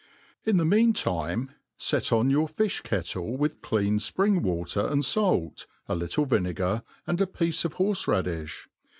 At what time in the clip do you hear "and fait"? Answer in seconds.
4.87-5.67